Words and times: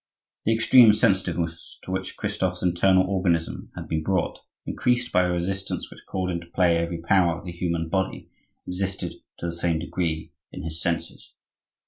The 0.45 0.53
extreme 0.55 0.93
sensitiveness 0.93 1.77
to 1.83 1.91
which 1.91 2.17
Christophe's 2.17 2.63
internal 2.63 3.05
organism 3.07 3.69
had 3.75 3.87
been 3.87 4.01
brought, 4.01 4.39
increased 4.65 5.11
by 5.11 5.25
a 5.27 5.31
resistance 5.31 5.91
which 5.91 5.99
called 6.07 6.31
into 6.31 6.47
play 6.47 6.77
every 6.77 6.99
power 7.03 7.37
of 7.37 7.45
the 7.45 7.51
human 7.51 7.87
body, 7.87 8.27
existed 8.65 9.13
to 9.37 9.45
the 9.45 9.55
same 9.55 9.77
degree, 9.77 10.33
in 10.51 10.63
his 10.63 10.81
senses. 10.81 11.35